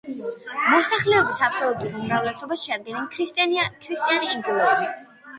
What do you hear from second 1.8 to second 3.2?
უმრავლესობას შეადგენენ